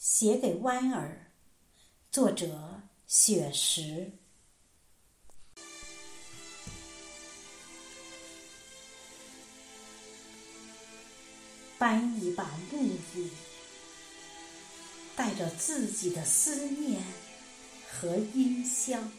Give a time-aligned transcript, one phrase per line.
[0.00, 1.30] 写给弯儿，
[2.10, 4.12] 作者雪石。
[11.76, 12.82] 搬一把木
[13.14, 13.30] 椅，
[15.14, 17.02] 带着自己的思念
[17.90, 19.12] 和音香，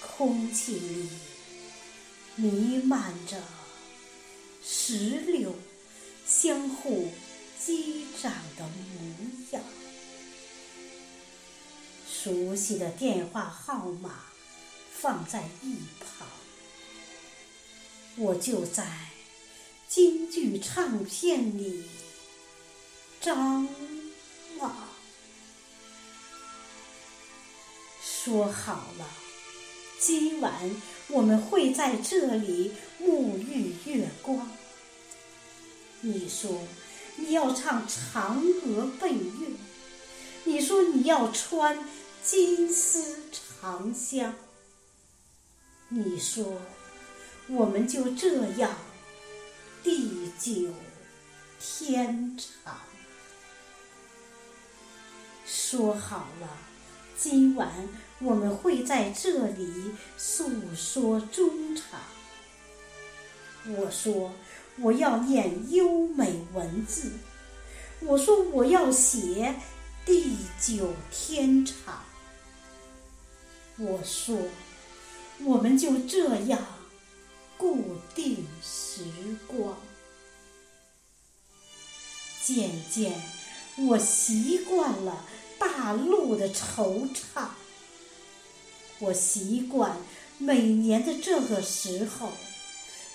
[0.00, 1.10] 空气里
[2.36, 3.42] 弥漫着
[4.62, 5.54] 石榴
[6.24, 7.10] 相互
[7.64, 9.62] 机长的模样。
[12.06, 14.24] 熟悉的电话号码
[14.92, 16.28] 放在一旁，
[18.16, 18.84] 我就在。
[19.86, 21.84] 京剧唱片里
[23.20, 23.68] 张
[24.58, 24.74] 望，
[28.02, 29.08] 说好了，
[30.00, 30.52] 今晚
[31.08, 34.50] 我们会在这里沐浴月光。
[36.00, 36.66] 你说
[37.16, 39.48] 你要唱嫦娥奔月，
[40.44, 41.78] 你说你要穿
[42.22, 43.18] 金丝
[43.60, 44.34] 长香，
[45.88, 46.60] 你说
[47.48, 48.76] 我们就这样。
[49.82, 50.72] 地久
[51.60, 52.80] 天长，
[55.44, 56.48] 说好了，
[57.18, 57.70] 今晚
[58.18, 62.00] 我们会在这里诉说衷肠。
[63.66, 64.32] 我说
[64.80, 67.12] 我要念优美文字，
[68.00, 69.54] 我说我要写
[70.04, 72.04] 地久天长。
[73.76, 74.38] 我说
[75.44, 76.66] 我们就这样。
[77.56, 79.04] 固定时
[79.46, 79.76] 光，
[82.42, 83.12] 渐渐
[83.78, 85.24] 我习惯了
[85.56, 87.46] 大陆的惆怅。
[88.98, 89.96] 我习惯
[90.36, 92.32] 每年的这个时候，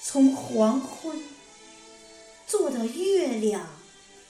[0.02, 1.22] 从黄昏
[2.50, 3.66] 坐着月亮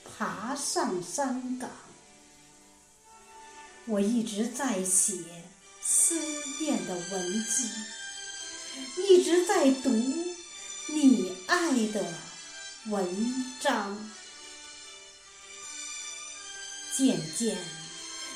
[0.03, 1.71] 爬上山岗。
[3.85, 5.15] 我一直在写
[5.81, 6.19] 思
[6.59, 7.69] 念的文字。
[9.07, 12.05] 一直在读你爱的
[12.87, 13.97] 文章，
[16.95, 17.57] 渐渐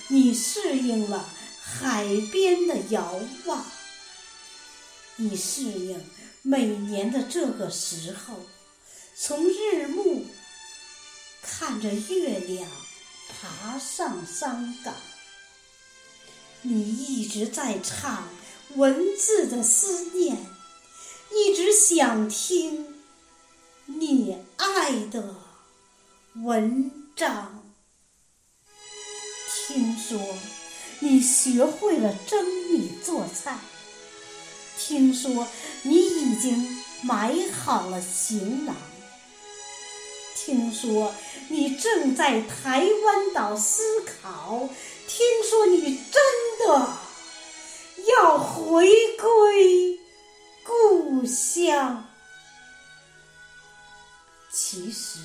[0.07, 1.29] 你适应了
[1.61, 3.65] 海边的遥望，
[5.17, 6.03] 你适应
[6.41, 8.39] 每年的这个时候，
[9.15, 10.25] 从日暮
[11.41, 12.69] 看着月亮
[13.29, 14.93] 爬上山岗，
[16.61, 18.27] 你一直在唱。
[18.75, 20.35] 文字的思念，
[21.31, 22.95] 一直想听
[23.85, 25.35] 你爱的
[26.37, 27.71] 文章。
[29.67, 30.19] 听说
[31.01, 33.59] 你学会了蒸米做菜，
[34.79, 35.47] 听说
[35.83, 38.75] 你已经买好了行囊，
[40.45, 41.13] 听说
[41.47, 44.67] 你正在台湾岛思考，
[45.07, 46.89] 听说你真的。
[48.19, 49.97] 要回归
[50.65, 52.05] 故乡。
[54.51, 55.19] 其实，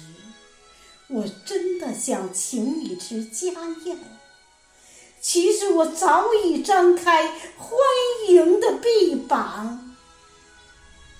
[1.08, 3.50] 我真的想请你吃家
[3.84, 3.98] 宴。
[5.20, 7.76] 其实，我早已张开欢
[8.28, 9.96] 迎的臂膀。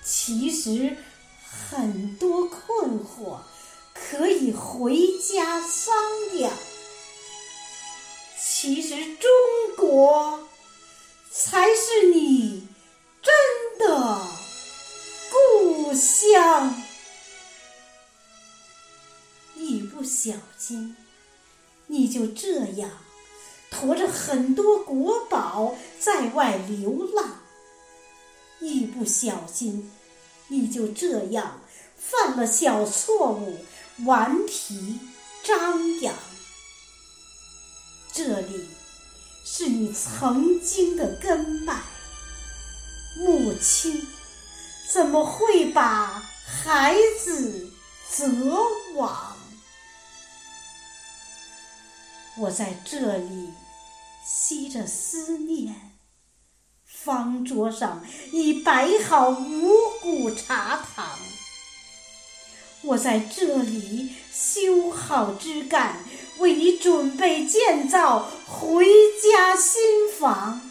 [0.01, 0.95] 其实，
[1.43, 3.39] 很多困惑
[4.09, 5.93] 可以回家商
[6.33, 6.51] 量。
[8.37, 9.29] 其实，中
[9.77, 10.47] 国。
[11.31, 12.67] 才是你
[13.21, 14.27] 真的
[15.31, 16.83] 故乡。
[19.55, 20.97] 一不小心，
[21.85, 22.89] 你就这样
[23.69, 27.25] 驮着很多国宝在外流浪；
[28.59, 29.91] 一不小心，
[30.47, 31.61] 你就这样
[31.95, 33.57] 犯了小错误，
[34.05, 34.99] 顽皮
[35.43, 36.13] 张扬。
[38.13, 38.69] 这里。
[39.51, 41.81] 是你曾经的根脉，
[43.17, 44.07] 母亲
[44.93, 47.71] 怎么会把孩子
[48.11, 48.27] 责
[48.93, 49.35] 亡？
[52.37, 53.51] 我在这里
[54.23, 55.97] 吸着思念，
[56.85, 61.17] 方桌上已摆好五谷茶汤。
[62.81, 66.03] 我在这里修好枝干，
[66.37, 68.85] 为你准备建造回
[69.21, 69.81] 家新
[70.17, 70.61] 房。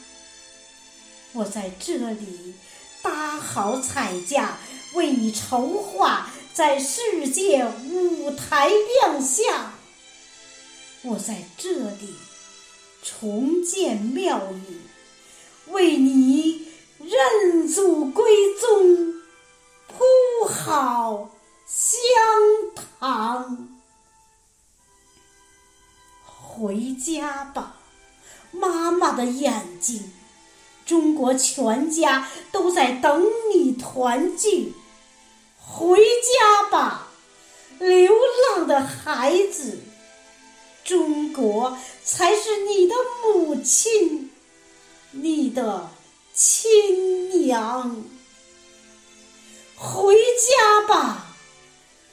[1.33, 2.55] 我在这里
[3.03, 4.59] 搭好彩架，
[4.95, 9.75] 为你筹划在世界舞台亮相。
[11.03, 12.15] 我在这里
[13.03, 14.81] 重建庙宇，
[15.71, 16.68] 为你
[26.99, 27.77] 家吧，
[28.51, 30.13] 妈妈的眼睛，
[30.85, 33.25] 中国全家都在等
[33.55, 34.75] 你团聚。
[35.61, 37.09] 回家吧，
[37.79, 38.13] 流
[38.57, 39.79] 浪的孩子，
[40.83, 44.31] 中国才是你的母亲，
[45.11, 45.91] 你的
[46.33, 48.03] 亲娘。
[49.77, 51.27] 回家吧，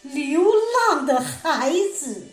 [0.03, 0.43] 流
[0.89, 2.27] 浪的孩子。